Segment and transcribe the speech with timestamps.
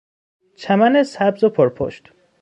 [0.55, 2.09] چمن سبز و پر پشت